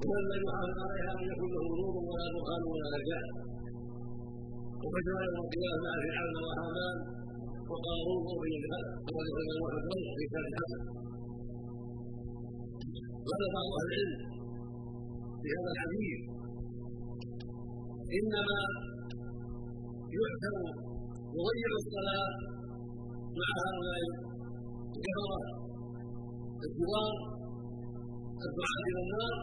[0.00, 3.26] ومن لم يحافظ عليها لم يكن له نور ولا برهان ولا نجاة.
[4.82, 6.96] وبشر يوم القيامة مع فرعون وهامان
[7.70, 9.82] وقارون وذلك واحد
[10.16, 10.44] في كتاب
[13.28, 14.12] قال بعض أهل العلم
[15.40, 16.20] في هذا الحديث.
[18.18, 18.60] إنما
[20.18, 20.56] يحكم
[21.36, 22.30] يضيع الصلاة
[23.40, 24.00] مع هؤلاء
[24.96, 25.42] الكفره
[26.66, 27.29] الكبار
[28.48, 29.34] الدعاة إلى النار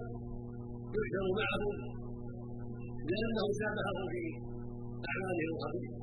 [0.95, 1.75] يحشر معهم
[3.09, 4.23] لأنه شابههم في
[5.09, 5.97] اعمالهم الخبيثه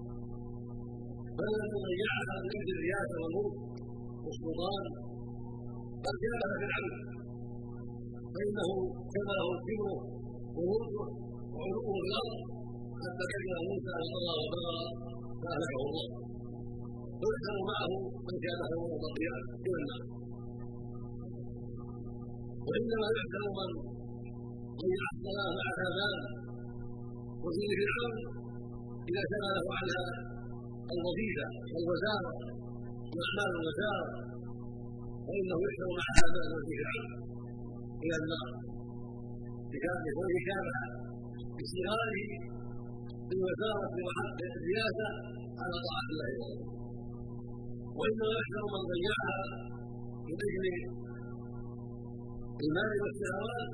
[1.39, 3.57] بل الذي ضيعها من أجل الرياسه والملك
[4.25, 4.85] والسلطان
[6.05, 6.95] قد شابه في العمل
[8.35, 8.69] فإنه
[9.15, 9.97] شبهه كبره
[10.57, 11.07] وملكه
[11.55, 12.35] وعلوه في الأرض
[13.03, 14.77] حتى كلم موسى ان طغى وبغى
[15.43, 16.07] فأهلكه الله.
[17.21, 17.93] ويحشر معه
[18.27, 20.03] من كان له مطيعا إلى النار
[22.69, 23.71] وانما يحشر من
[24.81, 26.17] ضيع الصلاه مع هذان
[27.45, 28.15] وفيه فرعون
[29.09, 29.99] اذا شغله على
[30.95, 32.33] الوظيفه والوزاره
[33.15, 34.07] واعمال الوزاره
[35.27, 37.11] فانه يحشر مع هذا الذي فرعون
[38.05, 38.49] إلى النار
[39.71, 40.79] بكونه شابه
[41.59, 42.29] بصغاره
[43.29, 43.85] بالوزاره
[44.57, 45.09] الرياسه
[45.63, 46.33] على طاعه الله
[47.99, 49.37] وانما يحشر من ضيعها
[50.29, 51.04] من أجل
[52.63, 53.71] المال والشهوات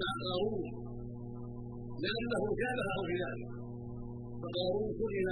[0.00, 0.62] مع قارون
[2.04, 3.50] لأنه شابهه في ذلك
[4.42, 5.28] فقارون سئل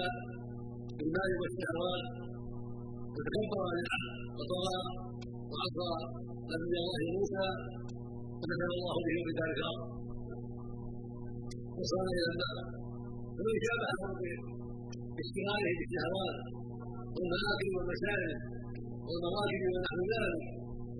[0.98, 2.04] بالمال والشهوات
[3.14, 4.06] فتكبر عن الحق
[4.38, 4.78] وطغى
[5.50, 5.90] وعصى
[6.52, 7.46] نبي الله موسى
[8.40, 9.88] فنزل الله به بذلك الأرض
[11.78, 12.58] وصار إلى النار
[13.36, 14.02] فمن شابهه
[15.16, 16.36] باشتغاله بالشهوات
[17.14, 18.38] والمآكل والمشارب
[19.06, 20.44] والمراكب ونحو ذلك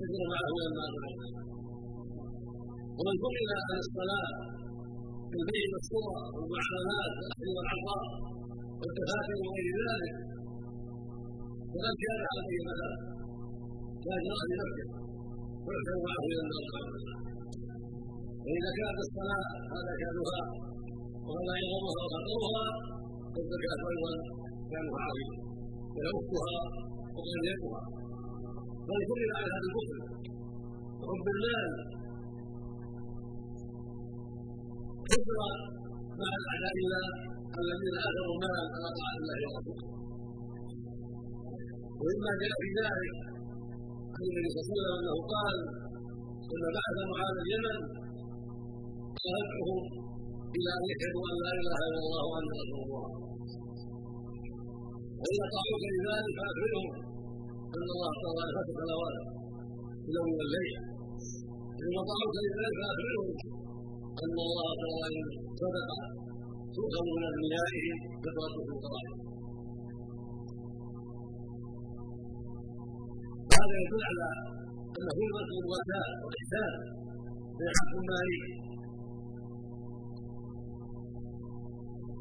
[0.01, 0.93] نزل معه إلى النار
[2.97, 4.29] ومن سئل عن الصلاة
[5.31, 8.05] في البيع والصورة والمعاملات والاخذ والعطاء
[8.81, 10.15] والتفاكر وغير ذلك.
[11.73, 12.95] فقد كان عليه مثلا.
[14.07, 14.89] لا جرى لنفسه.
[15.65, 16.65] ويحشر معه إلى النار
[18.45, 20.41] وإذا كانت الصلاة هذا كانها
[21.27, 22.67] وهذا عظمها وخطرها
[23.33, 24.13] فالزكاه أيضا
[24.71, 25.39] كانها عظيمه
[25.95, 26.59] ويؤخها
[27.17, 27.81] وغيرها
[28.89, 29.99] بل سئل عن هذا الكفر.
[31.01, 31.67] وحب المال
[35.11, 35.39] كفر
[36.21, 37.07] مع اعداء الله
[37.63, 39.87] الذين اثروا المال على طاعه الله ورسوله
[42.01, 43.15] ومما جاء في ذلك
[44.15, 45.57] عن النبي صلى الله عليه وسلم أنه قال
[46.51, 47.79] لما بعث معاذ اليمن
[49.21, 49.85] قال ادعوهم
[50.57, 53.07] إلى أن يشهدوا أن لا إله إلا الله وأن رسول الله.
[55.21, 56.87] واذا طاعوك لذلك فاخبرهم
[57.77, 59.17] ان الله تعالى خمس صلوات
[60.03, 60.73] في اليوم والليل
[61.79, 63.29] واذا طاعوك لذلك فاخبرهم
[64.25, 65.23] ان الله تعالى
[65.61, 65.89] صدق
[66.77, 69.19] تؤخذ من اغنيائهم فطرة فقرائهم
[73.57, 74.29] هذا يدل على
[74.99, 76.73] أن الرسل الوفاء والإحسان
[77.57, 78.41] في حق المالي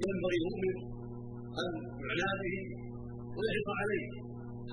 [0.03, 0.75] ينبغي المؤمن
[1.62, 1.69] ان
[2.19, 2.57] يعنى به
[3.35, 4.06] ويحرص عليه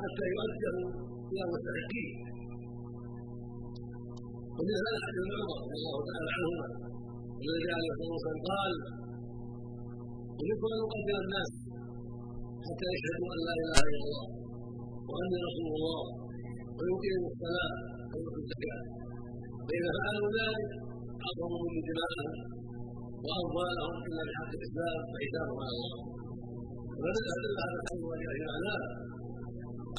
[0.01, 0.77] حتى يؤديه
[1.33, 2.11] إلى مستحقيه
[4.57, 6.92] ومن هذا حديث عمر رضي الله تعالى عنهما.
[7.43, 8.73] الذي عليه الصلاه والسلام قال
[10.43, 11.51] امرت ان أقدر الناس
[12.67, 14.25] حتى يشهدوا أن لا إله إلا الله
[15.11, 16.03] وأني رسول الله
[16.79, 17.73] ويقيموا الصلاة
[18.13, 18.83] ويؤتوا الزكاة.
[19.67, 20.71] فإذا فعلوا ذلك
[21.25, 22.31] عصموا من دماءهم
[23.27, 26.01] واموالهم الا بحق الإسلام فحسابهم على الله.
[27.01, 27.27] ولذلك
[27.63, 28.83] هذا الحديث وجه معناه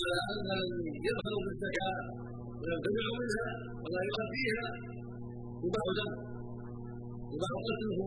[0.04, 1.98] على أن الذي يبخل بالزكاة
[2.62, 3.48] ويمتنع منها
[3.84, 4.68] ولا يؤديها
[5.64, 6.33] يباح دمه
[7.34, 8.00] يباح قتله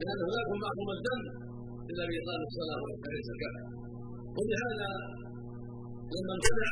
[0.00, 1.22] لأنه لا يكون معصوم الدم
[1.90, 3.56] إلا باقام الصلاة وايتاء الزكاه
[4.36, 4.90] ولهذا
[6.14, 6.70] لما امتنع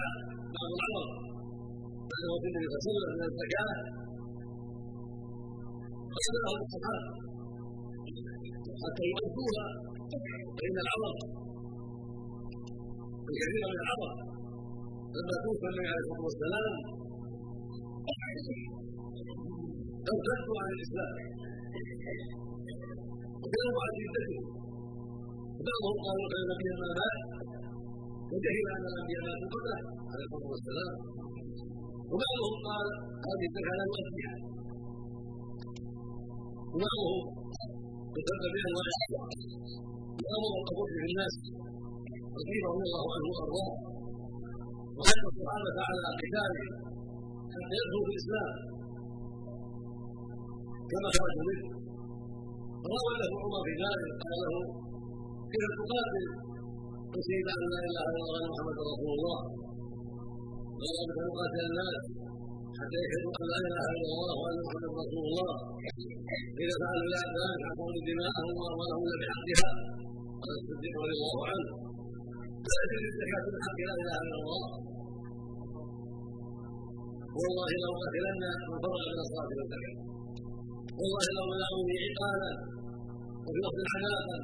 [0.56, 1.08] بعض العرب
[2.10, 3.74] بعد موت النبي صلى الله عليه وسلم من الزكاة
[6.14, 7.10] قتلهم الصحابة
[8.82, 9.66] حتى يؤدوها
[10.56, 11.16] فإن العرب
[13.30, 14.12] الكثير من العرب
[15.16, 16.74] لما توفى النبي عليه الصلاة والسلام
[20.12, 21.14] ارتدوا عن الإسلام.
[23.42, 24.38] وكانوا عن جدته
[25.68, 27.18] بعضهم قالوا ان النبي ما مات
[28.32, 29.78] وجهل ان الانبياء ماتوا قبله
[30.12, 30.94] عليه الصلاه والسلام
[32.10, 32.86] وبعضهم قال
[33.26, 34.36] هذه الزكاه لا نؤديها
[36.72, 37.20] وبعضهم
[38.16, 38.90] ارتد بانواع
[40.24, 41.34] وامر القبول في الناس.
[42.38, 43.72] رضي الله عنه وارضاه
[44.98, 46.64] وحث الصحابه على قتاله
[47.52, 48.52] حتى يدخلوا في الإسلام.
[50.90, 51.66] كما خرجوا منه
[52.82, 54.54] فراى له عمر في ذلك قال له
[55.52, 56.26] كيف تقاتل
[57.12, 59.38] وشهد أن لا إله إلا الله محمد رسول الله.
[60.80, 61.98] قال ان تقاتل الناس
[62.78, 65.52] حتى يشهدوا أن لا إله إلا الله وأن محمد رسول الله.
[66.62, 67.36] إذا فعلوا ذلك
[67.66, 69.68] حقوا دماءهم واموالهم بحقها.
[70.42, 71.68] قال الصديق رضي الله عنه
[72.66, 74.64] لا يجوز الزكاة من حق لا إله إلا الله.
[77.40, 80.15] والله لو اكلن من فرغ من الصلاه والزكاه
[81.00, 82.52] والله لو منعوني عقالا
[83.44, 84.36] وفي لفظ عذابا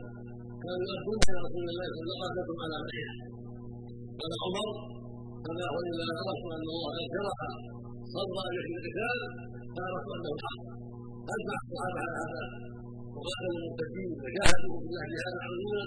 [0.62, 3.14] كانوا يؤدون إلى رسول الله صلى الله عليه وسلم على مدحه
[4.20, 4.69] قال عمر
[5.44, 6.94] كما هو إلا عرفت ان الله
[7.40, 7.52] قد
[8.14, 9.20] صبر ان يحمي القتال
[9.75, 10.60] فعرفت انه حق
[11.32, 12.44] اتبع الصحابة على هذا.
[13.14, 15.84] وقاتلوا المرتدين وجاهدوا في الله جهادا عظيما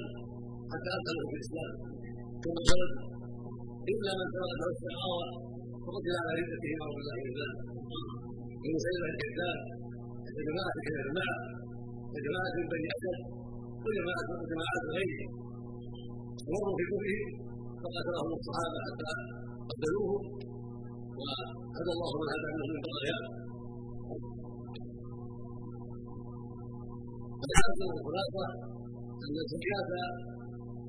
[0.71, 1.71] حتى أدخلوا في الإسلام.
[2.43, 2.91] ثم خرج
[3.91, 5.25] إلا من تركه الشقاوه
[5.85, 7.59] وقتل على ردته نعوذ بالله من ذلك
[8.63, 9.57] من سيد الكذاب
[10.35, 11.37] وجماعه من الجماعه
[12.13, 13.17] وجماعه من بني اسد
[13.85, 15.31] وجماعه وجماعات غيرهم
[16.51, 17.31] مروا في كفرهم
[17.81, 19.11] فقتلهم الصحابة حتى
[19.69, 20.13] قتلوه
[21.19, 23.21] وهدى الله من هدى منهم من بغيها
[27.39, 28.45] فالحاصل الخلاصة
[29.25, 29.89] أن الزكاة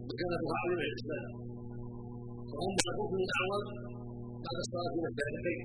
[0.09, 1.27] مكانتها عظيمة في الإسلام.
[2.55, 3.67] واما الركن الاعظم
[4.45, 5.61] بعد الصلاة من الشهادتين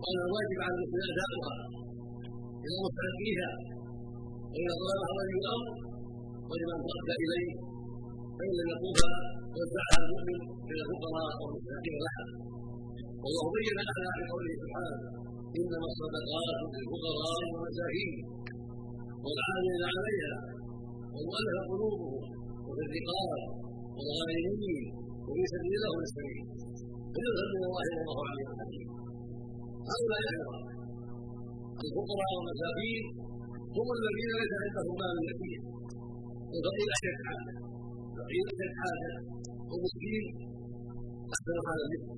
[0.00, 1.54] وأن الواجب على المسلمين أداؤها
[2.64, 3.50] إلى مستحقيها
[4.52, 5.68] واذا طلبها الرجل الامر
[6.50, 7.50] ولمن ترك إليه
[8.36, 9.12] فإن لم يطلبها
[9.56, 10.38] وزعها المؤمن
[10.70, 12.24] إلى الفقراء والمستحقين لها
[13.22, 14.98] والله بين هذا في قوله سبحانه
[15.58, 18.12] انما الصدقات للفقراء والمساكين.
[19.24, 20.34] والعاملين عليها
[21.14, 22.22] والمؤلف قلوبهم
[22.66, 23.40] وفي الرقاب
[23.96, 24.84] والغالبين
[25.26, 26.44] وفي سبيل الله والسبيل
[27.14, 28.48] فيظهر من الله والله عليم.
[28.60, 28.88] حكيم
[29.90, 30.56] هؤلاء أيضا
[31.84, 33.04] الفقراء والمساكين
[33.76, 35.62] هم الذين ليس عندهم مال يتيم
[36.50, 37.54] والفقير اشد حاجة.
[38.10, 39.10] الفقير اشد حاجة.
[39.68, 40.24] والمسكين
[41.34, 42.08] أحسن حالا منه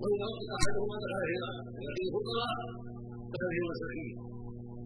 [0.00, 1.34] واذا وقت احدهما دخل في
[1.78, 2.56] اذا قيل فقراء
[3.32, 4.16] دخل في المساكين.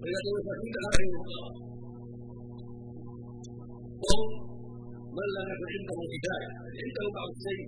[0.00, 1.52] واذا قيل مساكين دخل في الفقراء
[4.02, 4.30] وهم
[5.16, 6.50] من لم يكن عنده كفايه
[6.82, 7.66] عنده بعض الشيء.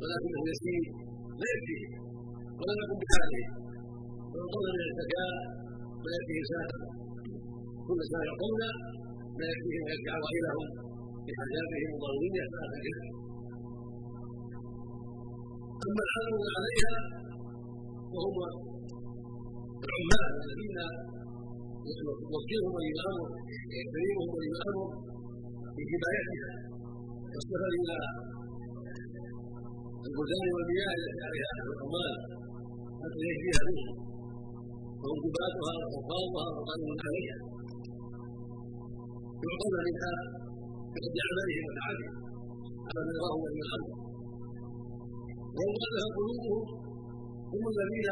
[0.00, 0.84] ولكنه يسير.
[1.40, 1.86] لا يكفيه
[2.58, 3.44] ولم يكن بحاله
[4.32, 5.32] ويعطون من الزكاه
[6.14, 6.74] يكفيه ساعه
[7.86, 8.60] كل سنه يعطون
[9.38, 10.66] ما يكفيهم ويكفي عوائلهم
[11.26, 13.06] بحاجاتهم وضروريه ساعه الجهل
[15.86, 16.94] أما العاملون عليها
[18.14, 18.36] وهم
[19.86, 20.78] العمال الذين
[22.32, 23.28] يوكلهم ولي الامر
[23.68, 24.86] ويكرمهم ولي الامر
[25.74, 26.50] في كفايتها
[27.32, 27.96] والسفر إلى
[30.06, 32.14] البلدان والمياه التي عليها أهل الاموال
[33.02, 33.82] حتى يجزيها به
[35.02, 37.38] ووجباتها وحفاظها وقانون عليها
[39.44, 40.12] يعطون منها
[40.92, 42.14] بقدر عملهم وتعبهم
[42.88, 43.90] على ما يراه من الأمر.
[45.56, 46.62] ومؤلف قلوبهم
[47.52, 48.08] هم الذين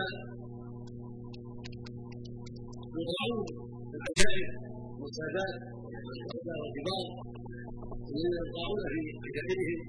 [2.96, 3.40] يطلعون
[3.96, 4.48] العجائب
[5.00, 5.54] والسادات
[6.06, 7.04] والكبار
[8.10, 9.80] الذين يطلعون في عجائبهم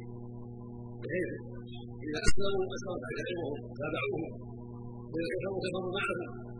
[1.01, 1.31] بحيث
[2.05, 4.31] إذا أسلموا اسلمت عجائبهم تابعوهم
[5.11, 6.50] وإذا كفروا كفروا معهم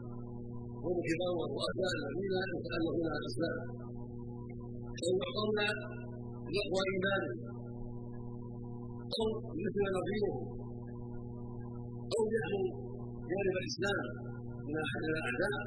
[0.85, 3.59] هم كبار والرؤساء الذين يتالفون على الاسلام
[5.03, 5.59] أو يعطون
[6.53, 7.39] ليقوى ايمانهم
[9.17, 9.25] أو
[9.65, 10.45] مثل نظيرهم
[12.15, 12.69] أو يحموا
[13.31, 14.03] جانب الاسلام
[14.67, 15.59] من احد الاعداء.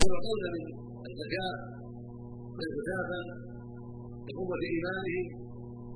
[0.00, 0.64] أو يعطون من
[1.10, 1.56] الزكاه.
[4.26, 5.26] لقوه ايمانهم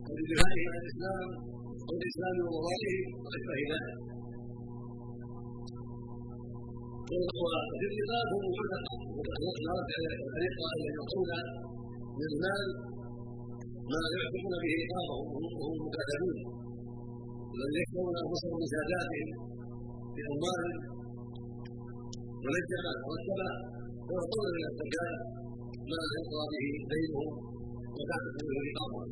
[0.06, 1.28] أو لدفاعهم عن الاسلام
[1.87, 4.15] أو الاسلام ومضائه واشبه ذلك
[7.06, 9.86] وفي الرقاب هم العتقاء والأخلاق
[10.26, 11.30] الطريقة أن يعطون
[12.18, 12.66] من المال
[13.92, 16.36] ما يعتقون به رقابهم وهم مكاتبون
[17.54, 19.28] الذين يشترون أنفسهم بزاداتهم
[20.14, 20.78] بأموالهم
[22.46, 23.48] منجمة مرتبة
[24.08, 25.14] ويعطون من الزكاة
[25.90, 27.28] ما يقضى به دينهم
[27.96, 29.10] وتعتق به رقابهم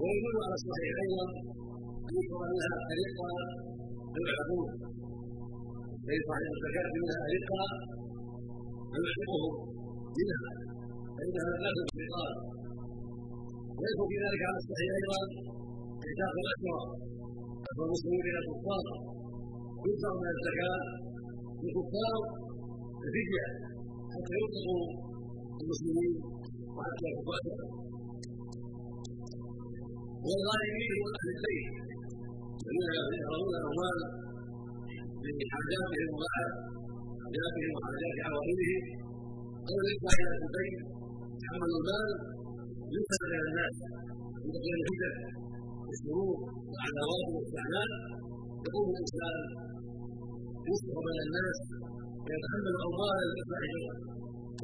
[0.00, 1.26] ويدل على الصحيح أيضا
[2.08, 3.28] أن يذكر منها طريقة
[4.20, 4.68] العقول
[6.08, 7.62] فيدفع إلى الزكاه منها رقه
[8.90, 9.44] فيعتقه
[10.18, 10.50] منها
[11.16, 12.36] فانها لا تدخل الرقاب
[13.78, 15.20] ويدخل في ذلك على الصحيح أيضا
[16.08, 16.80] عتاق الاسرى
[17.68, 18.86] اسرى المسلمين إلى الكفار.
[19.86, 20.80] يدفع من الزكاة
[21.62, 22.20] للكفار
[23.02, 23.46] كفديه
[24.12, 24.86] حتى يطلقوا
[25.60, 26.12] المسلمين
[26.76, 27.40] وحتى يكفوا
[30.26, 31.68] والغالبين من أهل البيت.
[32.70, 33.98] الذين يحرمون الأموال
[35.40, 36.12] لحاجاتهم
[37.22, 38.82] حاجاتهم وحاجات عوائلهم
[39.68, 40.76] أو يدفع إلى البيت
[41.48, 42.10] حمل المال
[42.94, 43.76] ينسب إلى الناس
[44.46, 45.14] من غير الفتن
[45.86, 46.36] والشرور
[46.70, 47.90] والعداوات والاستعمال
[48.66, 49.36] يقوم الانسان
[50.68, 51.58] يصبح بين الناس
[52.24, 53.82] ويتحمل اموال الفتنه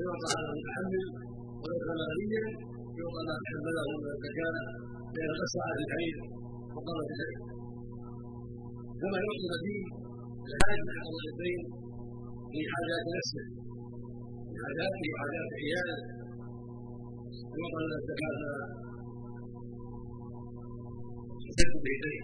[0.02, 1.04] يعطى على المتحمل
[1.62, 2.44] وليس ماليا
[2.98, 4.56] يعطى ما تحمله من الزكاه
[5.14, 6.16] بين الاسرع في العين
[6.74, 7.40] وقامت العين
[9.00, 10.03] كما يعطي الدين
[10.48, 11.64] الحاج على البيت
[12.50, 13.44] في حاجات نفسه
[14.48, 15.98] في حاجاته وحاجات عياله
[17.58, 18.38] يعطى من الزكاه
[21.48, 22.22] يسد بيديه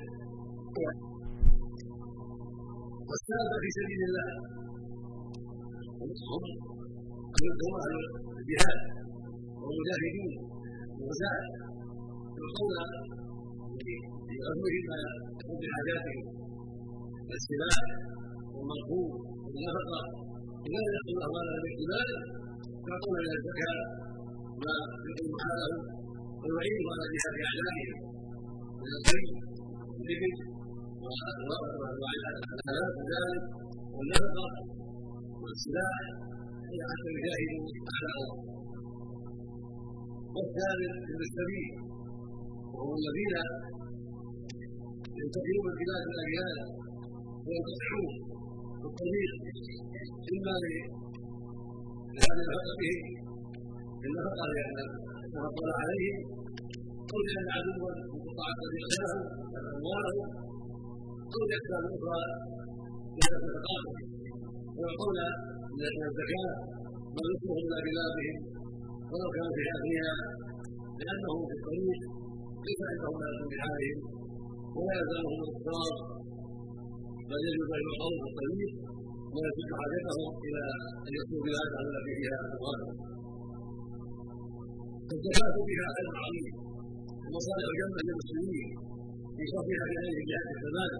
[3.08, 4.28] والسابق في سبيل الله
[6.00, 6.10] هم
[7.62, 7.94] هم أهل
[8.40, 8.80] الجهاد
[9.62, 10.32] والمجاهدين
[10.98, 11.44] والوزاد
[12.38, 13.08] يعطون لأهلهم
[14.90, 16.39] ما يكون
[17.30, 17.78] بحاجاتهم السلاح
[18.54, 19.10] والمركوب
[19.44, 20.00] والنفقة.
[20.66, 22.22] إذا يأخذ أموالا من ذلك
[22.88, 23.78] يعطون إلى الزكاة
[24.62, 24.74] ما
[25.08, 25.72] يقوم حاله.
[26.40, 27.98] ويعينه على جهاد أعدائهم
[28.82, 29.28] من الخير
[29.96, 30.34] والإبل
[32.50, 33.44] والآلات ذلك
[33.94, 34.46] والنفقة
[35.42, 35.98] والسلاح
[36.70, 38.34] هي حتى يجاهدوا أعداء الله
[40.34, 41.70] والثالث ابن السبيل.
[42.74, 43.34] وهم الذين
[45.20, 46.04] ينتقلون من بلاد
[47.46, 48.14] وينقطعون
[48.88, 49.30] الطريق
[50.32, 50.54] إما
[52.14, 52.98] لهذه نفقتهم
[54.06, 54.76] النفقة لأن
[55.34, 56.18] تفضل عليهم
[57.10, 59.22] أو لأن عدوا انقطع الطريق لهم
[59.76, 60.28] أموالهم
[61.34, 62.20] أو لأسباب أخرى
[63.16, 63.92] لهذا الثقافة
[64.76, 65.18] ويعطون
[65.78, 66.52] من الزكاة
[67.14, 68.36] ما يصلح إلى بلادهم
[69.10, 70.18] ولو كانوا في أغنياء
[71.00, 72.00] لأنهم في الطريق
[72.66, 73.98] ليس عندهم ما يكون بحالهم
[74.76, 75.94] ولا يزالهم الاضطرار
[77.30, 78.72] بل يجب يعطوا في الطريق
[79.34, 80.62] ويسد حاجتهم إلى
[81.06, 82.80] أن يكونوا بلاد التي فيها أموال
[85.14, 86.54] الزكاة فيها خير عظيم.
[87.24, 88.68] ومصالح جنة للمسلمين.
[89.36, 90.92] في صفها بغير جهة الزمان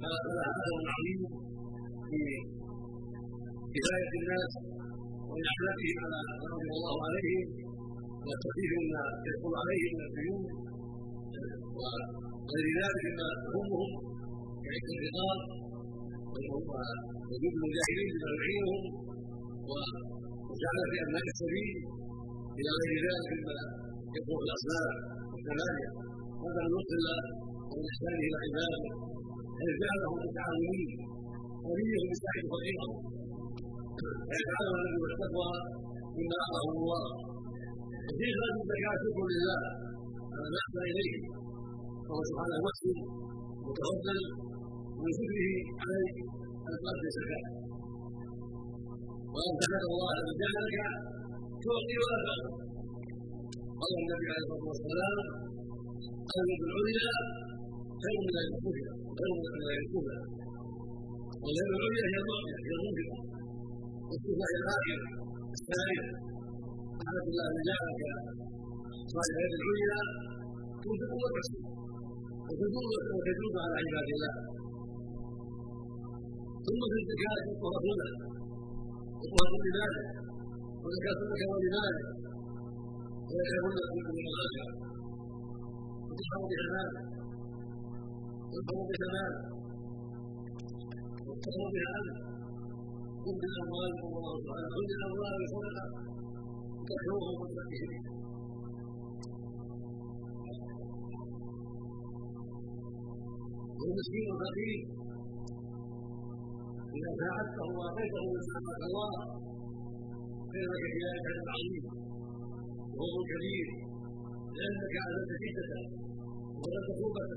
[0.00, 1.20] فلها أثر عظيم
[2.08, 2.20] في
[3.74, 4.52] كفاية الناس
[5.30, 7.48] وإعانتهم على ما رضي الله عليهم
[8.26, 10.42] وتخفيفهم ما يدخل عليهم من الديون.
[11.76, 14.13] وغير ذلك مما يهمهم
[16.38, 16.98] الرقاب
[17.30, 18.82] وجود المجاهدين بما يعينهم
[20.48, 21.76] وجعل في أبناء السبيل
[22.58, 23.56] إلى غير ذلك مما
[24.14, 24.92] يدخل في الأصناف
[25.32, 25.90] والثمانية
[26.44, 26.60] هذا
[26.98, 27.20] الله
[27.70, 28.82] ومن إحسانه إلى عباده
[29.58, 30.90] حيث جعلهم متعاونين
[31.66, 32.98] وليهم يساعد فقيرهم
[34.28, 35.50] فيتعاون الذي والتقوى
[36.16, 37.04] مما اعطاه الله
[38.06, 39.60] وفي خلق الزكاه شكر لله
[40.34, 41.16] على ما احسن اليه
[42.08, 42.96] وهو سبحانه محسن
[43.66, 44.18] متفضل
[45.04, 45.48] من شكره
[45.84, 46.16] عليك
[46.68, 47.44] ان تؤدي الزكاه
[49.34, 50.76] وإن تحمد الله جعلك
[51.64, 52.52] تعطي ولا تأخذ
[53.80, 55.18] قال النبي عليه الصلاة والسلام
[56.34, 57.14] اليد العليا
[58.02, 60.18] خير من اليد السفلى خير من اليد السفلى
[61.42, 63.18] واليد العليا هي المعطيه هي المنفقه
[64.08, 65.06] والصفة الآخرة
[65.58, 66.04] الثانية
[66.96, 68.02] سبحانه الله أن جعلك
[69.12, 69.98] صالح اليد العليا
[70.82, 71.62] تنفق وتحسن
[72.48, 74.34] وتدوم وتدوم على عباد الله.
[76.66, 78.08] ثم في الزكاة يطهر هنا
[79.24, 80.02] يطهر لماذا
[80.84, 82.02] وزكاة الزكاة لماذا
[83.32, 84.72] ويكون كل من الآخرة
[86.08, 86.90] وتحفظ بها المال.
[88.52, 89.32] وتحفظ بها المال.
[91.26, 92.16] وتحفظ بها الأمن
[93.24, 95.86] خذ الاموال الله تعالى خذ الاموال صدقه
[96.88, 98.02] تدعوهم وتزكيهم
[103.80, 105.03] والمسكين الفقير
[106.96, 109.10] اذا ساعدته واعطيته من نعمه الله
[110.50, 111.84] فانك في ذلك اجر عظيم
[112.96, 113.68] وهو كبير
[114.56, 115.82] لانك اعلنت شدته
[116.58, 117.28] وغلت قوته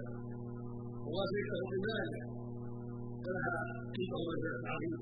[1.05, 2.15] وواسيته بمالك
[3.23, 3.55] فلها
[3.95, 5.01] قيمه ومنزله عظيمه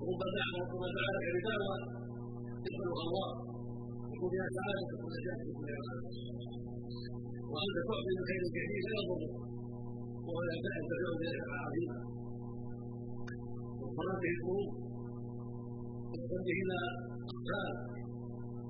[0.00, 1.76] وربما ربما جعلك بدعوى
[2.66, 3.28] يسألها الله
[4.12, 5.98] يكون فيها سعادة ونجاة كل عمل
[7.52, 9.22] وأنت تعطي من خير كثير لا يضر.
[10.26, 11.96] وهو لا تأتي تدعو بذلك عظيما
[14.00, 14.32] وقرن به
[16.16, 16.78] القلوب إلى
[17.32, 17.72] أقسام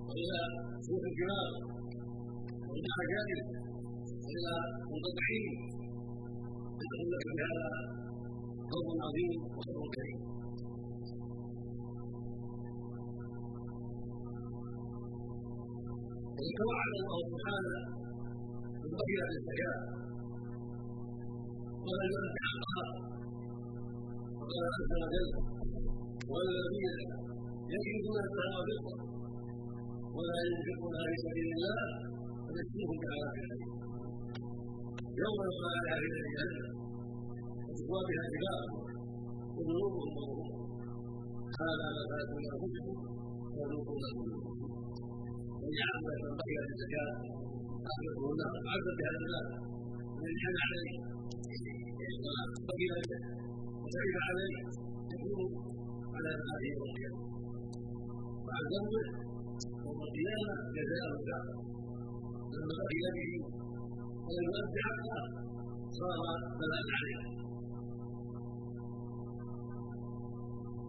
[0.08, 0.38] وإلى
[0.86, 1.50] سوق الجبال
[2.68, 3.40] وإلى عجائب
[4.24, 4.54] وإلى
[4.90, 5.44] منقطعين
[6.80, 7.68] يدخل لك بهذا
[8.70, 10.20] فضل عظيم وفضل كريم.
[16.70, 17.76] وعد الله سبحانه
[18.80, 19.78] بالبقية للزكاة
[21.86, 23.19] ولا يؤدي حقها
[24.50, 25.28] قال عز وجل
[26.32, 26.98] والذين
[27.74, 29.06] يجدون الذهب والفضه
[30.16, 31.78] ولا ينفقونها في سبيل الله
[32.44, 33.62] فنجزيهم بعذاب اليم
[35.22, 36.66] يوم يقال على أهل الجنه
[37.66, 38.82] وتقوى بها جبالهم
[39.56, 40.60] وذنوبهم وظهورهم
[41.60, 42.96] هذا ما فاتوا انفسكم
[43.56, 44.70] وذوقوا ما كنتم
[45.62, 47.10] وجعل ما ينبغي الزكاه
[47.90, 49.48] اخرجه النار عز بها الناس
[50.20, 50.92] من عليه
[52.62, 53.39] وبقي
[53.90, 54.56] وتعب عليه
[55.12, 55.50] يكون
[56.14, 57.22] على هذه القيامه
[58.46, 59.02] مع ذنبه
[59.84, 61.56] يوم القيامه جزاء كافر
[62.52, 63.32] لما بقي به
[64.26, 65.18] ولم حقه
[65.98, 66.20] صار
[66.58, 67.22] بلاء عليه.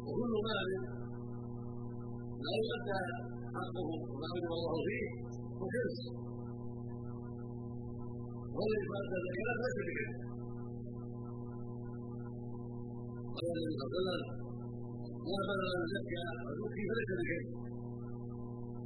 [0.05, 0.69] وكل مال
[2.43, 2.99] لا يؤدى
[3.55, 5.07] حقه وما أمر الله فيه
[5.59, 5.99] وكرس
[8.55, 10.20] والذي يؤدى الزكاه ليس بكرس
[13.41, 14.29] صلى الله عليه
[15.29, 17.47] لا بلغ الزكاه وتؤتي فليس بكرس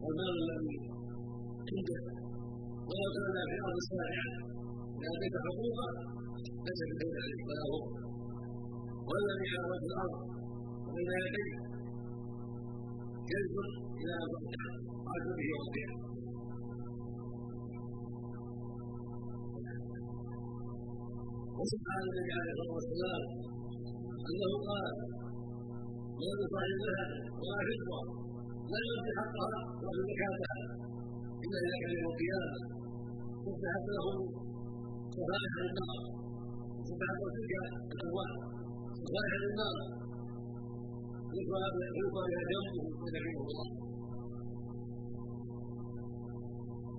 [0.04, 0.78] والمال الذي
[1.70, 2.00] عنده
[2.88, 4.32] ولو كان في الأرض الصالحه
[5.02, 5.88] لاتيت حقوقه
[6.66, 7.84] ليس بكرس عليه ولا هو
[9.10, 10.16] والذي على وجه الأرض
[10.88, 11.58] وبين يديه
[13.30, 13.56] كنز
[14.02, 14.14] إلى
[15.38, 16.00] به يوم القيامه
[21.58, 23.24] وسبحان النبي عليه الصلاه والسلام
[24.30, 24.86] انه قال
[26.20, 27.10] من صاحب الذهب
[27.42, 28.00] ولا فضه
[28.72, 30.58] لا يؤدي حقها ولا زكاتها
[31.44, 32.60] الا اذا كان يوم القيامة.
[33.46, 34.08] فتحت له
[35.18, 36.00] صفائح النار.
[36.88, 37.54] فتحت تلك
[37.96, 38.34] الأبواب.
[39.04, 39.78] صفائح النار.
[41.36, 43.68] يلقى بها جنبه ويدعوه الله.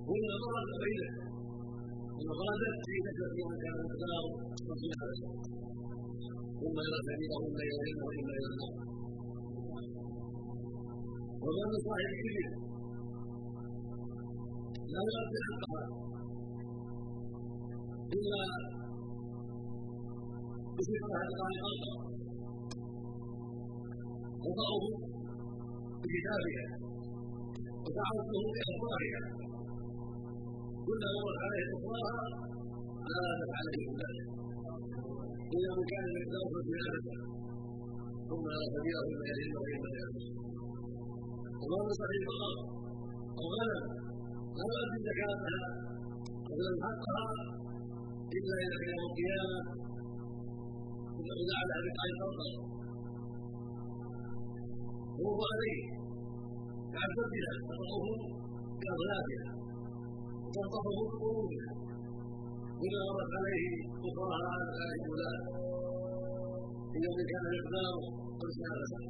[0.09, 1.11] هنا مرت بينه.
[2.26, 2.95] وغادت في
[3.40, 4.25] يوم كان مقدار
[4.71, 5.75] رسول الله
[6.66, 8.75] ثم إلى سبيله اما إلى الجنه واما إلى النار
[11.46, 12.48] من صاحب الكبر
[14.92, 15.85] لا يؤدي حقها.
[18.16, 18.42] إلا
[20.76, 21.72] بصفتها الخالقه
[24.44, 24.85] وضعه
[26.02, 26.64] بكتابها
[27.85, 29.22] وتعرضه باخبارها
[30.87, 32.18] كلما مرت عليه اخراها
[33.11, 34.45] زادت عليه ذلك
[35.54, 37.18] إذا من كان مقداره في نفسه
[38.28, 40.06] ثم لا سبيله الا إلى واما إلى
[41.61, 42.59] وما من صحيح الأرض
[43.38, 43.85] أو غنم
[44.56, 45.61] لا يؤدي زكاتها
[46.50, 47.26] ولا حقها
[48.37, 49.61] إلا إذا كان يوم القيامة.
[51.20, 52.40] إذا على بقاع الأرض
[55.20, 55.82] وهو عليه.
[56.94, 58.06] كعبدها تضعه
[58.82, 59.44] كأغلافها
[60.44, 61.86] وتنطفه بقرونها
[62.85, 63.69] إذا مرت عليه
[64.09, 65.39] أخراها على ذلك فلان
[66.95, 67.99] إن يوم كان مقداره
[68.43, 69.01] ألف سنة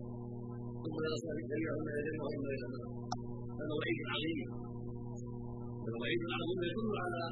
[0.82, 2.90] ثم لا صار كبيرا من الجنة وإما إلى النار
[3.58, 4.40] هذا وعيد عظيم
[5.84, 7.22] هذا وعيد عظيم يدل على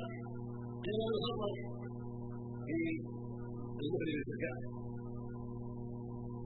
[0.84, 1.52] جلال الخطر
[2.66, 2.76] في
[3.82, 4.58] المخرج الزكاة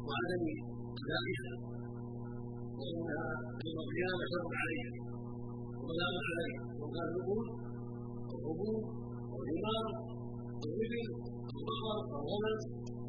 [0.07, 0.45] وعدم
[1.01, 1.53] أدائها
[2.79, 3.23] وانها
[3.65, 4.87] يوم القيامه شر عليه
[5.81, 7.49] وبلاء عليه وقال النقود
[9.49, 9.85] والثمار
[10.63, 11.09] والابل
[11.55, 12.59] والبقر والغنم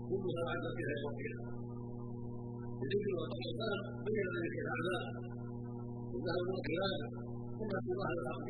[0.09, 1.45] كلها بعد فيها يوم القيامه
[2.83, 5.05] الابل والبقر بين ذلك العذاب
[6.11, 6.99] والذهب والكلاب
[7.57, 8.47] كما في ظاهر الأرض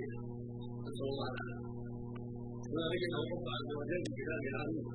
[0.87, 1.69] نسال الله العافيه
[2.69, 4.85] وما بينه الرب عز وجل في كتابه العظيم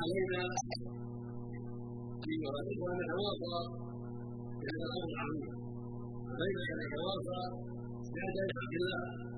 [0.00, 0.42] علينا
[2.22, 2.32] في
[2.82, 3.56] وأن نتواصى
[4.60, 5.50] بهذا الأمر العظيم
[6.32, 7.40] علينا أن نتواصى
[8.12, 9.29] بأداء حق الله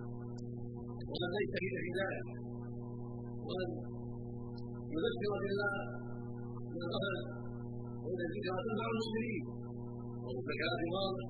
[1.12, 1.66] وأن في
[1.98, 2.26] ذلك
[3.46, 3.68] وأن
[4.94, 5.74] نذكر بالله
[6.72, 7.18] من الغفل
[8.04, 9.44] وأن الذكر تنفع المؤمنين
[10.24, 11.26] والزكاة واضح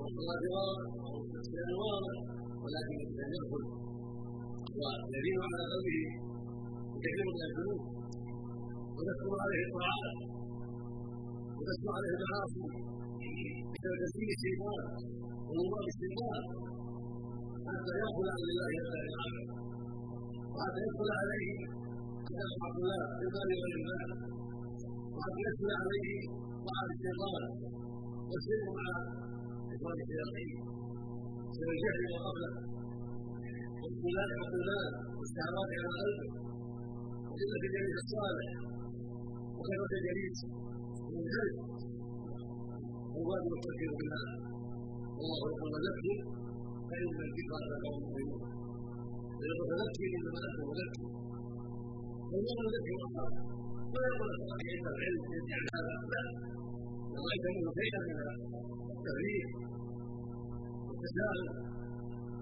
[0.00, 2.16] والصلاة واضح والاستسلام واضح
[2.62, 3.64] ولكن الإنسان يغفل
[4.78, 6.00] ويزيد على قلبه
[7.02, 7.80] كثير من الذنوب
[8.96, 10.16] وتكثر عليه الطاعات
[11.56, 12.66] وتسمع عليه المعاصي
[13.72, 14.82] بسبب تسليم الشيطان
[15.48, 16.42] ونظام الشيطان.
[17.68, 18.38] حتى عن الله
[20.56, 21.56] تعالى يدخل عليه
[22.38, 24.10] يسمع الله بالمال والمال
[25.14, 26.10] وحتى يدخل عليه
[26.66, 27.44] طاعة الشيطان.
[28.30, 28.86] والسير مع
[29.70, 30.50] شيطان الشياطين
[31.56, 32.52] سوى الجهل وقبله
[33.82, 36.28] والظلال والظلال والشهوات على قلبه
[37.30, 38.50] وقلة الجليس الصالح
[39.58, 40.38] وكثرة الجليس
[41.12, 41.56] من الجلد
[43.14, 44.26] والواجب التفكير بالله
[45.18, 46.06] والله يقول ذكر
[46.88, 48.40] فإن الذكرى تنفع المؤمنين
[49.38, 51.06] فيقول ذكر إنما أنت مذكر
[52.30, 53.40] فالله ذكر أصحابه
[53.92, 56.22] ولا يقول الصحابي عند العلم يعني هذا لا
[57.24, 58.18] رايت منه شيئا من
[58.94, 59.46] التغيير
[60.86, 61.40] والتساهل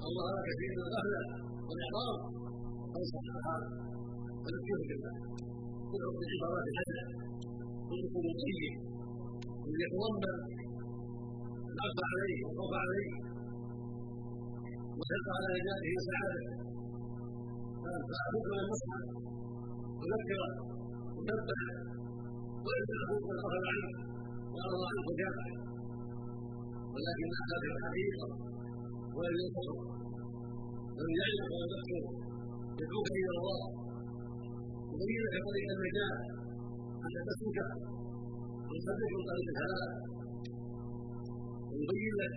[0.03, 1.23] أو ظهر كثير من الغفله
[1.67, 2.19] والاعراض
[2.93, 3.69] فانصح هذا
[4.43, 5.15] وذكره بالله
[5.91, 7.05] كله بالعبارات الحسنه
[7.89, 10.37] كله طيب يتضمن
[11.73, 13.36] العفو عليه والخوف عليه.
[14.99, 16.53] وحرص على نجاته وسعادته
[18.07, 18.91] فأخذ من النصح
[20.01, 20.41] وذكر
[21.17, 21.61] ونبه
[22.67, 23.89] ويسأل أخوك من غفل عنه
[24.53, 25.47] وأرضى عنه وجابه
[26.95, 27.29] ولكن
[27.63, 28.27] في الحقيقة
[29.17, 29.79] ولم ينصحه
[30.99, 32.03] لم يعلم ويذكر
[32.81, 33.61] يدعوك إلى الله.
[34.93, 36.15] يبين لك طريق النجاة
[37.03, 37.69] حتى تسلكه
[38.69, 39.93] ويصدق طريق الهلاك
[41.71, 42.35] ويبين لك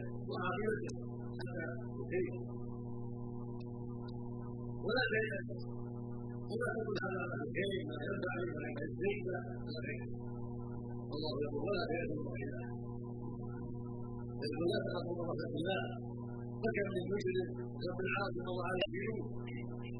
[1.39, 1.63] حتى
[2.09, 2.37] تنتهي
[4.85, 5.49] ولا تيأس
[6.49, 6.67] ولا
[7.03, 8.69] هذا عن الكيف ما ينبغي ولا
[9.29, 9.95] لا
[11.15, 12.65] الله يقول ولا روح الله
[14.39, 15.81] فإنه لا تخافوا رحمة الله
[16.61, 17.47] فكم من مجرم
[17.87, 19.25] رب العالمين الله عليه يمين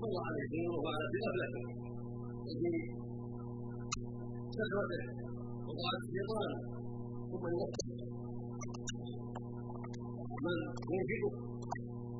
[0.06, 1.48] الله عليه يمين وهو على بغفلة
[2.54, 2.84] الذي
[4.58, 5.04] سكرته
[5.68, 6.52] وطاعة الشيطان
[7.30, 7.88] ثم يوفق
[10.46, 10.58] من
[10.96, 11.49] ينفقه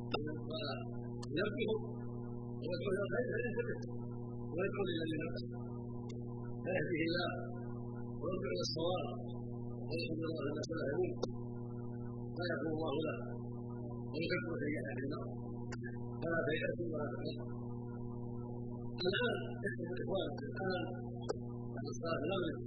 [0.10, 1.72] ويربه
[2.66, 3.78] ويدعو إلى الخير فينتبه
[4.56, 5.50] ويدعو إلى لنفسه
[6.64, 7.32] فيهديه الله
[8.22, 9.06] ويرجع إلى الصواب
[9.90, 10.44] ويحمد الله
[10.80, 11.20] لا يموت
[12.36, 13.18] فيغفر الله له
[14.14, 15.28] ويكفر سيئات النار
[16.22, 17.48] فلا تيأسوا ولا تحزنوا
[19.08, 20.84] الآن يكتب الإخوان الآن
[21.94, 22.58] الصلاة المغرب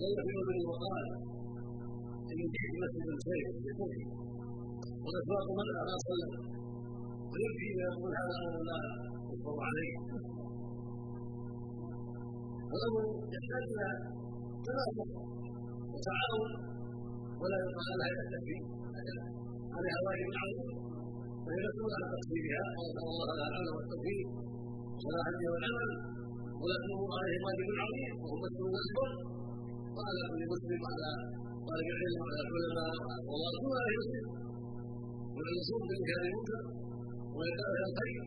[0.00, 1.06] قال في يوم وقال
[2.32, 4.25] إن جئت مسجد الخير بكفر
[5.06, 6.26] والإخلاق من على صلى
[7.30, 8.78] ويكفي ما يقول هذا أمر لا
[9.32, 9.94] يكفر عليه
[12.70, 13.02] والأمر
[13.34, 13.88] يحتاج إلى
[14.66, 15.08] تناصر
[15.92, 16.50] وتعاون
[17.40, 18.62] ولا يقال لها إلا التكفير
[19.76, 20.70] عليها واجب عظيم
[21.44, 24.28] وهي مسؤولة عن تقصيرها ونسأل الله لها العمل والتوفيق
[25.04, 25.90] ولا هدي والعمل
[26.62, 29.10] ولكن عليه واجب عظيم وهو مسؤول أكبر
[29.96, 31.10] وعلى كل مسلم وعلى
[31.68, 32.92] طالب العلم وعلى العلماء
[33.30, 33.76] ومرسول
[35.36, 36.62] على المسلم والمنصوب بإنكار المنكر
[37.88, 38.22] الخير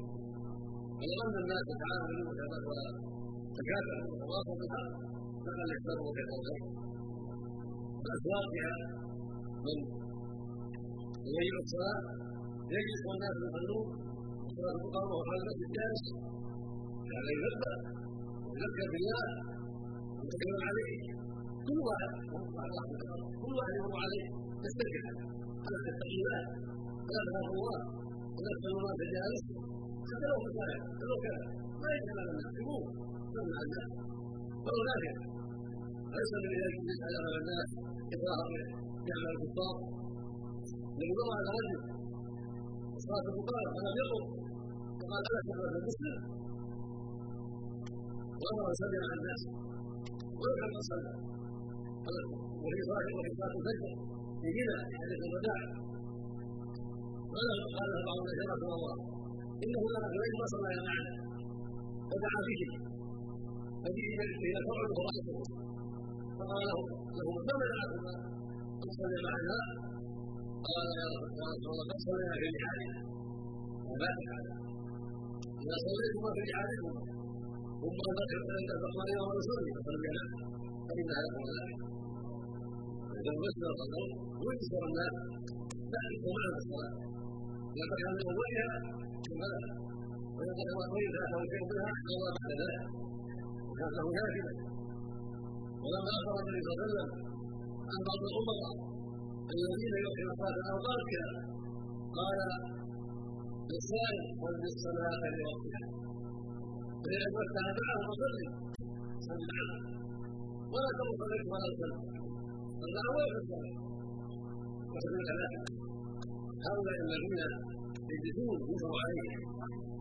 [0.99, 2.23] ولو أن الناس تعاونوا
[3.49, 4.91] وتكافئوا وتواصوا بالحق
[5.43, 6.63] فقد اختاروا خير الخير؟
[8.03, 8.73] بأسواقها
[9.65, 9.77] من
[11.27, 12.01] يضيع الصلاة.
[12.75, 13.87] يجلس والناس يصلون
[14.83, 15.69] تقام وهو على المسجد.
[15.77, 16.03] جالس
[17.17, 17.75] على يذكر
[18.61, 19.23] يذكر بالله
[20.17, 20.93] ويتكلم عليه.
[21.67, 22.11] كل واحد.
[23.41, 24.25] كل واحد يمر عليه.
[24.65, 25.03] يسترجع.
[25.65, 26.19] على تتقي
[27.27, 27.77] تخاف الله
[28.35, 29.43] تسال الله في جالس
[30.09, 31.37] حتى لو مسائل حتى لو كان
[31.81, 32.85] ما يسال على الناس يموت
[33.27, 33.89] يسال على الناس
[34.63, 35.13] فهو نافع
[36.15, 37.69] ليس من ذلك على الناس
[38.13, 38.49] اكراه
[39.09, 39.75] يعمل الكفار
[40.99, 41.79] مر على رجل
[43.05, 44.23] صلاه الفقراء فلم يقم
[44.99, 46.17] فقال الا تقرا المسلم
[48.41, 48.65] وامر
[49.03, 49.41] على الناس
[50.39, 51.11] ويفعل ما صلى
[52.63, 53.91] وفي صلاه وفي صلاه الفجر
[54.41, 55.59] في منى في حديث الوداع
[57.35, 58.95] قال قال بعض يا رسول الله
[59.63, 61.13] إنه لنا غير ما صلى معنا
[62.09, 62.61] فدعا به
[63.83, 64.05] فجئ
[64.47, 65.27] إلى فرع وراسه
[66.37, 66.79] فقال له
[67.17, 68.13] له ما منعكما
[68.81, 69.57] ان تصلي معنا
[70.67, 71.07] قال يا
[71.53, 72.97] رسول الله قد صلينا في رحالنا
[73.89, 74.45] وما تفعل
[75.63, 77.01] إذا صليتما في رحالكما
[77.81, 77.99] ثم
[78.71, 80.29] تفقد يوم رسولي فلم ينام
[81.17, 81.79] هذا؟ هو ذلك
[83.19, 84.03] إذا مسنا القدر
[84.43, 85.15] ويكسر الناس
[85.93, 86.93] معنا الصلاة
[87.78, 88.67] لقد كان من أولها
[89.28, 89.60] ثم لا
[90.38, 92.84] ويقول وإذا توجه بها قضى بعد ذلك
[93.69, 94.54] وكان له نافلة
[95.84, 97.10] ولما أخبر النبي صلى الله عليه وسلم
[97.91, 98.73] عن بعض الأمراء
[99.54, 101.30] الذين يؤخرون صلاة الأوقات كذا
[102.19, 102.39] قال
[103.69, 105.84] للسائل ولد الصلاة لوقتها
[107.04, 108.45] فإذا أدركت معه فصلي
[109.28, 109.71] صل معه
[110.73, 111.97] ولا تقل صليت ولا صلي
[112.82, 113.73] صلى أول في الصلاة
[114.93, 115.78] وسلم ثلاثة
[116.67, 117.41] هؤلاء الذين
[118.11, 119.41] يجلسون ينكر عليهم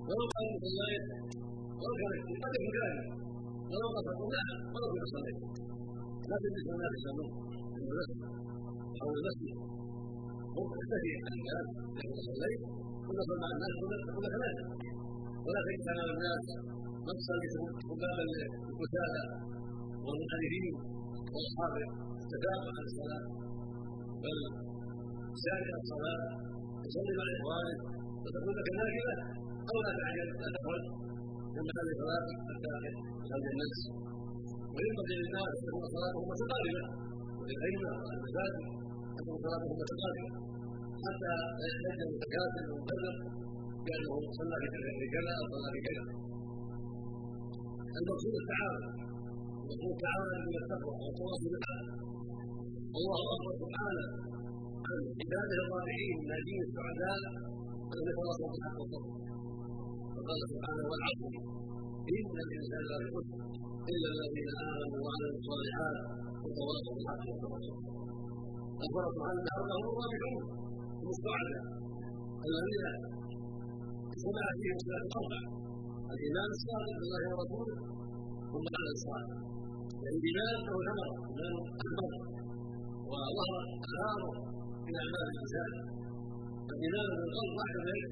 [0.08, 1.04] ولو قالوا صليت
[1.80, 3.06] ولو كان قد يكون كذلك
[3.70, 5.38] ولو قصدوا نعم ولو كنت صليت
[6.30, 7.30] لا تجلس الناس يصلون
[7.74, 8.20] في المسجد
[9.00, 9.56] أو المسجد
[10.56, 11.66] هم تختفي عن الكلام
[12.04, 12.60] إذا صليت
[13.06, 13.72] كنا صلى مع الناس
[14.16, 14.64] كنا ثلاثة
[15.44, 16.44] ولا تجلس على الناس.
[17.08, 17.34] نصا
[18.02, 18.18] باب
[18.70, 19.22] الكتابة
[20.04, 20.74] والمؤلفين
[21.32, 21.74] واصحاب
[22.22, 23.24] التدافع عن الصلاة.
[24.22, 24.38] بل
[25.44, 26.22] سارع الصلاة
[26.82, 27.80] وصلي مع اخوانك
[28.22, 29.16] وتكون لك نافله
[29.70, 30.82] أو لا تعجل لا تفعل.
[31.54, 32.72] من هذه صلاته حتى
[33.28, 33.78] يخرج الناس.
[34.74, 36.84] وينبغي للناس ان تكون صلاتهم متقاربه
[37.38, 38.64] وللائمه والمساجد
[39.16, 40.30] ان تكون صلاتهم متقاربه
[41.04, 43.16] حتى لا يحتاج المتكاسل ومفرق
[43.84, 44.54] بانه صلى
[45.00, 46.04] في كذا أو صلى في كذا.
[47.98, 48.82] المقصود التعاون.
[49.62, 51.86] المقصود التعاون إلى التقوى والتواصل بالحق.
[52.98, 54.06] الله أكبر سبحانه
[54.88, 57.20] عن عباده الرابحين الناجين السعداء
[57.94, 59.10] ان يتواصلوا بالحق والصبر
[60.14, 61.32] فقال سبحانه والعصر
[62.16, 63.38] إن الانسان لفي خسر
[63.92, 65.96] إلا الذين آمنوا وعملوا الصالحات
[66.44, 67.78] وتواصوا بالحق وتواصوا
[68.84, 70.42] اخبر سبحانه تعالى هم الرابحون
[71.00, 71.64] هم السعداء
[72.48, 72.84] الذين
[74.12, 75.40] اجتمعت فيهم صلاه الاربع
[76.14, 77.76] الإيمان الصادق بالله ورسوله
[78.52, 79.30] ثم العمل الصالح
[80.12, 82.12] الإيمان له ثمرة إيمان اكبر
[83.10, 83.54] وظهر
[83.86, 84.57] اثاره
[84.88, 85.70] في اعمال الانسان
[86.72, 88.10] الايمان بالقلب واحد ذلك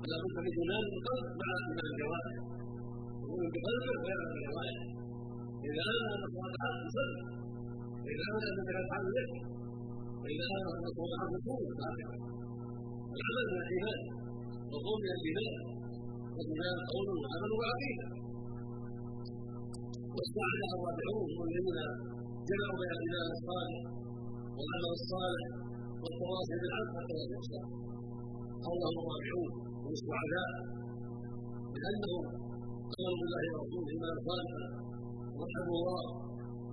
[0.00, 2.34] فلا بد من ايمان بالقلب مع ايمان الجوارح.
[3.22, 4.78] يكون بقلبه ويعمل بالجوارح
[5.66, 7.20] إذا امن ان الصالحات تصدق
[8.04, 9.30] واذا امن انك لا تفعل لك
[10.22, 11.62] واذا امن ان الصالحات تصوم
[13.16, 14.00] العمل من الإيمان.
[14.70, 15.54] والقول من الإيمان.
[16.34, 18.06] والإيمان قول وعمل وعقيده
[20.14, 21.78] والصالح الرابعون هم الذين
[22.48, 23.76] جمعوا بين الإيمان الصالح
[24.56, 25.55] والعمل الصالح
[26.06, 27.68] والتواصي بالحق والتواصي بالصالح
[28.72, 29.50] الله الرابعون
[29.82, 30.50] هم السعداء
[31.82, 32.24] لانهم
[32.96, 34.62] امنوا بالله ورسوله ايمانا صالحا
[35.38, 36.04] وحبوا الله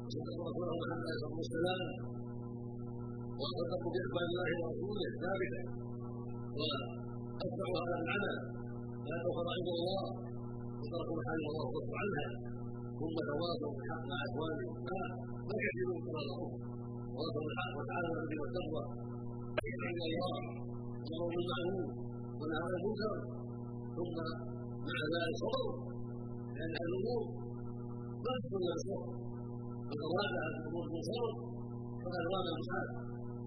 [0.06, 1.82] وصدقوا رسوله محمد عليه الصلاه والسلام
[3.40, 5.62] وصدقوا باخبار الله ورسوله ثابتا
[6.58, 8.36] واتبعوا هذا العمل
[9.08, 10.04] لا تغفر عند الله
[10.80, 12.26] وتركوا محارم الله وصدقوا عنها
[13.00, 14.74] ثم تواصوا بالحق مع اخوانهم
[15.50, 16.52] ما كثيرون كما لهم
[17.14, 17.74] تواصوا بالحق
[19.54, 20.36] والتقوى عند الله
[21.14, 21.90] امروا بالمعروف
[22.40, 23.14] ونهوا عن المنكر
[23.96, 24.16] ثم
[24.88, 25.76] مع ذلك صبروا
[26.56, 27.22] لأن هذه الأمور
[28.26, 29.06] لا تكون من الصبر
[29.90, 31.32] من اراد ان الأمور من صبر
[32.02, 32.16] فقد
[32.54, 32.88] المحال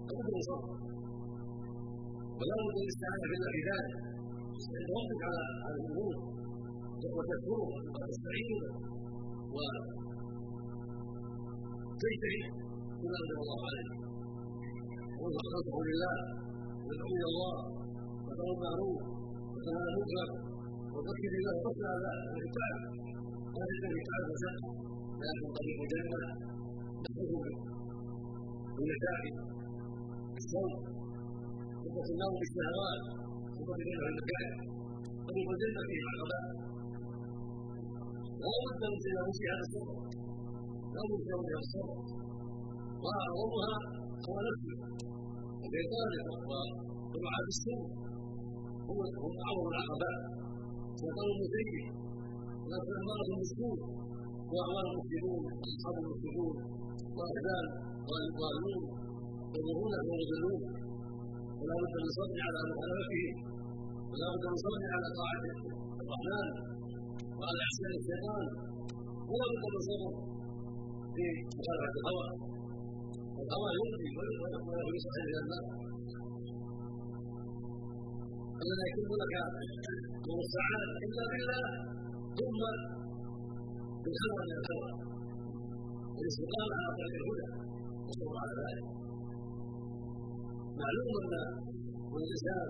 [0.07, 0.69] لابد من صبر
[2.39, 3.91] ولا بد من الاستعانه بالله في ذلك
[4.89, 6.13] توقف على على الأمور
[7.15, 8.61] وتذكره وتستعين
[9.55, 10.03] وتجتهد
[12.99, 14.06] بما انزل الله عليك
[15.19, 16.15] وانصح خلقه لله
[16.85, 17.55] وادعو إلى الله
[18.25, 18.99] وترى المعروف
[19.53, 20.29] وتنهى عن المنكر
[20.93, 22.75] وتذكر الله وتصل على الكتاب
[23.55, 24.59] تجد الكتاب وشق
[25.23, 26.21] لكن طريق الجنه
[27.03, 27.43] نحفظه
[28.75, 29.33] بالمشاكل
[30.33, 30.73] بالصوت
[31.83, 33.01] ثم النوم بالشهوات
[33.55, 34.49] ثم بغير المكان
[35.27, 36.45] طريق الجنة فيه عقبات
[38.41, 39.97] لا بد من تجاوز هذا الصبر
[40.93, 41.97] لا بد من تجاوز هذا الصبر
[43.03, 43.75] وأعظمها
[44.27, 45.06] هو نفسه.
[45.67, 46.27] وشيطانه
[47.11, 47.83] ودعاة السوء
[48.87, 50.19] هم هم اعظم العقبات
[51.01, 51.71] شيطان المسيء
[52.63, 53.77] ونفس اماره بالسوء
[54.53, 56.55] واعوان المفسدون واصحاب المفسدون
[57.17, 57.65] واهدان
[58.07, 58.81] والضالون
[59.55, 60.61] يضرون ويضلون
[61.59, 63.25] ولا بد من الصبر على مخالفته
[64.11, 65.43] ولا بد من الصبر على طاعه
[66.01, 66.47] الرحمن
[67.37, 68.45] وعلى احسان الشيطان
[69.29, 70.11] ولا بد من الصبر
[71.15, 71.25] في
[71.57, 72.27] مخالفه الهوى
[73.37, 74.09] يؤذي
[74.87, 75.65] ويصحي إلى النار
[78.57, 79.33] فلا يكون لك
[80.27, 81.65] نور السعاده الا بالله
[82.37, 82.61] ثم
[84.03, 84.91] بالهوى من الهوى
[86.15, 87.47] والاستقامه على طريق الهدى
[88.05, 88.85] والصبر على ذلك
[90.81, 91.33] معلوم ان
[92.17, 92.67] الانسان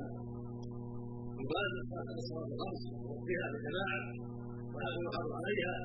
[1.41, 4.01] يبادر صلاه الصلاه الخمس ويوفيها بجماعه
[4.73, 5.75] وهذا يحافظ عليها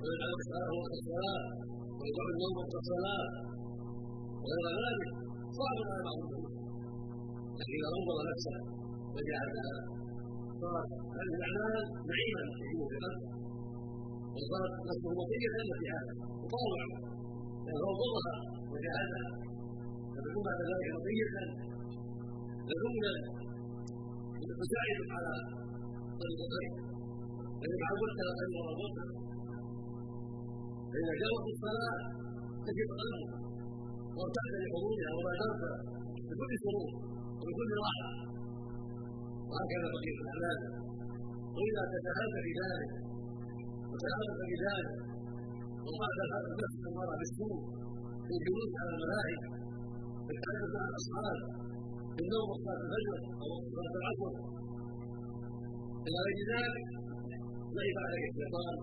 [0.00, 1.40] ويجعل اختاره وقت الصلاه
[1.98, 3.24] ويدع النوم وقت الصلاه
[4.42, 5.08] وغير ذلك
[5.58, 6.18] صعب على بعض
[7.58, 8.56] لكن إذا انظر نفسه
[9.14, 9.56] وجاهد
[10.62, 13.12] صارت هذه الأعمال نعيما في قلبه
[14.34, 16.12] وصارت نفسه وصيه التي هذا.
[16.42, 16.80] وطاوع
[17.64, 18.34] لأنه انظرها
[18.72, 19.28] وجاهدها
[20.14, 21.32] فتكون بعد ذلك وصيه
[22.68, 23.12] لذمنا
[24.62, 25.32] مساعد على
[26.20, 26.72] طريق الخير.
[27.60, 29.06] فإذا عودت على خير ورغبته
[30.90, 31.96] فإذا جاء وقت الصلاة
[32.66, 33.47] تجد قلبك
[34.18, 35.62] وارتحت لحضورها وبادرت
[36.28, 36.88] بكل سرور
[37.40, 38.08] وبكل راحة.
[39.50, 40.58] وهكذا بقية الأعمال.
[41.56, 42.90] وإذا تتهافى في ذلك
[43.90, 44.90] وتهافت في ذلك
[45.86, 46.18] وقعد
[46.52, 47.56] النفس المرأة بالسوء
[48.26, 49.36] في الجلوس على الملاهي
[50.26, 51.38] في الحديث مع الأصحاب
[52.14, 54.32] في النوم وصلاة الفجر أو صلاة العصر.
[56.06, 56.86] إلى غير ذلك
[57.76, 58.76] لعب عليك الشيطان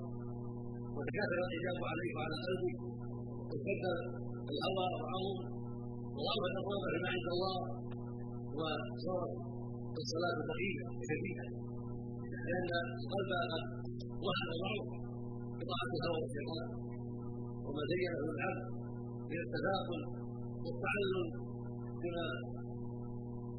[0.95, 2.77] وتكاثر الإجابة عليك وعلى قلبك
[3.49, 3.83] واشتد
[4.51, 5.37] الهوى والعظم
[6.15, 7.57] وغابت الرغبة فيما عند الله
[8.57, 9.33] وصارت
[10.01, 11.45] الصلاة ضعيفة شديدة
[12.47, 12.69] لأن
[13.03, 13.65] القلب قد
[14.25, 14.89] وهذا معروف
[15.59, 16.67] بطاعة الهوى والشيطان
[17.65, 18.65] وما زينه العبد
[19.29, 20.01] من التثاقل
[20.63, 21.27] والتعلم
[22.01, 22.25] بما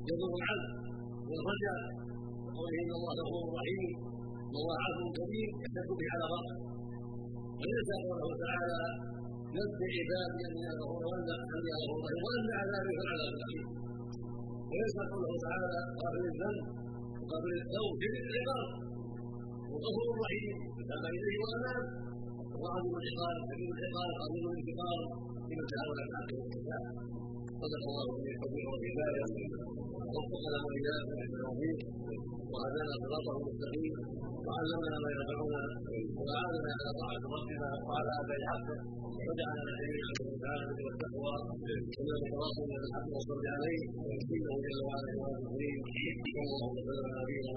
[0.08, 0.68] يضر العبد
[1.28, 1.80] والرجاء
[2.44, 3.90] وقوله إن الله غفور رحيم
[4.52, 6.56] والله عفو كبير يحتج به على راسه
[7.58, 8.80] وليس قوله تعالى
[9.56, 10.42] نبئ عبادي
[11.06, 13.66] وان اني غفور رحيم وان عذابي هو العذاب الاليم
[14.70, 15.66] وليس قوله تعالى
[16.00, 16.64] قابل الذنب
[17.20, 18.66] وقابل التوب في العقاب
[19.70, 21.80] وغفور رحيم فتاب إليه واناب
[22.60, 25.00] وعظيم العقاب كبير العقاب عظيم الانتقام
[25.48, 26.84] لمن تعاون على الحق والكتاب
[27.62, 29.24] صدق الله به الحكم والهدايه
[30.06, 31.78] ووفقنا واياكم للتوفيق
[32.52, 33.94] وهدانا صراطه المستقيم
[34.46, 35.62] وعلمنا ما ينفعنا
[36.26, 38.78] واعاننا على طاعة ربنا وعلى أداء حقه
[39.26, 41.34] وجعلنا جميعا من العافيه والتقوى
[41.98, 43.80] ومن التواصل بالحق والصبر عليه
[44.36, 45.50] انه جل وعلا يوافق
[46.34, 47.52] صلى الله وسلم على نبينا